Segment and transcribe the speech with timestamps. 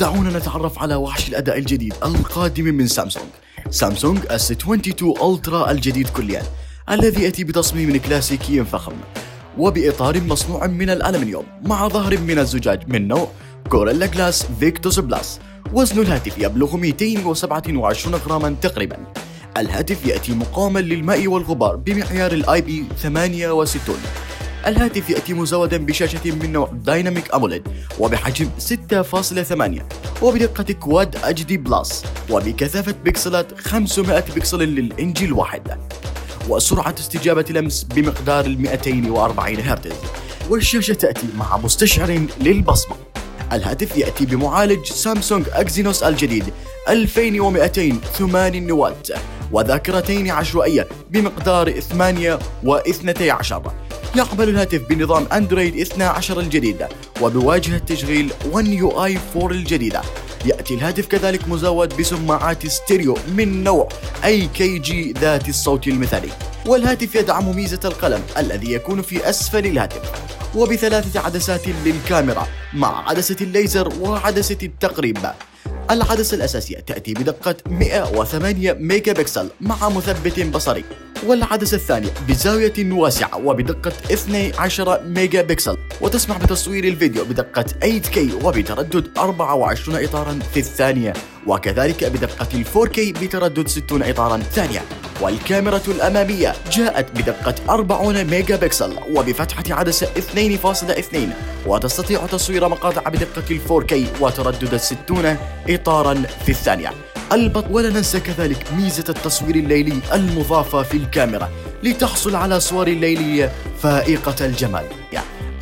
[0.00, 3.26] دعونا نتعرف على وحش الأداء الجديد القادم من سامسونج.
[3.70, 6.42] سامسونج S 22 Ultra الجديد كليا
[6.90, 8.92] الذي يأتي بتصميم كلاسيكي فخم
[9.58, 13.28] وبإطار مصنوع من الألمنيوم مع ظهر من الزجاج من نوع
[13.68, 15.40] Gorilla Glass Victus Plus
[15.72, 18.96] وزن الهاتف يبلغ 227 غراما تقريبا.
[19.56, 23.96] الهاتف يأتي مقاوما للماء والغبار بمعيار ال IP 68
[24.66, 27.62] الهاتف يأتي مزودا بشاشة من نوع Dynamic AMOLED
[27.98, 29.82] وبحجم 6.8
[30.22, 35.78] وبدقة Quad HD Plus وبكثافة بكسلات 500 بكسل للإنج الواحد.
[36.48, 39.96] وسرعة استجابة لمس بمقدار 240 هرتز.
[40.50, 42.96] والشاشة تأتي مع مستشعر للبصمة.
[43.52, 46.44] الهاتف يأتي بمعالج سامسونج Exynos الجديد
[46.88, 49.12] 2208 واtt
[49.54, 53.54] وذاكرتين عشوائية بمقدار 8 و12
[54.16, 56.86] يقبل الهاتف بنظام أندرويد 12 الجديد
[57.20, 60.02] وبواجهة تشغيل One UI 4 الجديدة.
[60.44, 63.88] يأتي الهاتف كذلك مزود بسماعات ستيريو من نوع
[64.24, 66.30] AKG ذات الصوت المثالي.
[66.66, 70.12] والهاتف يدعم ميزة القلم الذي يكون في أسفل الهاتف.
[70.54, 75.18] وبثلاثة عدسات للكاميرا مع عدسة الليزر وعدسة التقريب.
[75.90, 80.84] العدسة الأساسية تأتي بدقة 108 ميجا بكسل مع مثبت بصري
[81.26, 90.04] والعدسة الثانية بزاوية واسعة وبدقة 12 ميجا بكسل وتسمح بتصوير الفيديو بدقة 8K وبتردد 24
[90.04, 91.12] إطارا في الثانية
[91.46, 94.80] وكذلك بدقة 4K بتردد 60 إطارا ثانية.
[95.20, 101.16] والكاميرا الأمامية جاءت بدقة 40 ميجا بكسل وبفتحة عدسة 2.2
[101.66, 105.36] وتستطيع تصوير مقاطع بدقة 4K وتردد 60
[105.68, 106.90] إطارا في الثانية.
[107.32, 111.50] البط ولا ننسى كذلك ميزة التصوير الليلي المضافة في الكاميرا
[111.82, 115.03] لتحصل على صور ليلية فائقة الجمال.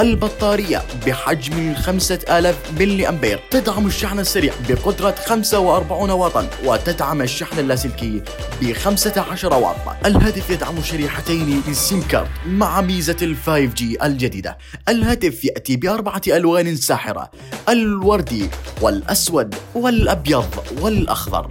[0.00, 8.22] البطارية بحجم 5000 ملي أمبير تدعم الشحن السريع بقدرة 45 واطا وتدعم الشحن اللاسلكي
[8.62, 9.76] ب 15 واط.
[10.06, 14.58] الهاتف يدعم شريحتين للسيم كارد مع ميزة ال 5G الجديدة.
[14.88, 17.30] الهاتف يأتي بأربعة ألوان ساحرة
[17.68, 18.48] الوردي
[18.80, 21.48] والأسود والأبيض والأخضر.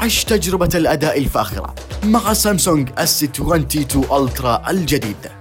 [0.00, 1.74] عش تجربة الأداء الفاخرة
[2.04, 5.39] مع سامسونج S22 ألترا الجديد.